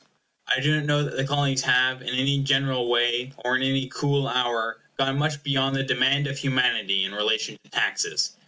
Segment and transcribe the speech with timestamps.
[0.47, 3.87] I do not know that the Colonies have, in any general way, or in any
[3.89, 8.35] cool hour, gone much beyond the demand of humanity in relation to taxes.